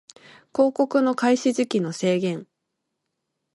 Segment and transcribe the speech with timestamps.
[0.51, 2.47] 広告の開始時期の制限